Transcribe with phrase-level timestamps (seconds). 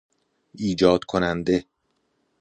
[0.57, 1.65] ایجاد کننده